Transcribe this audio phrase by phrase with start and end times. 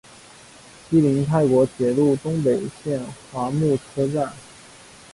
[0.89, 2.99] 西邻泰国铁路东北线
[3.31, 4.33] 华目车站。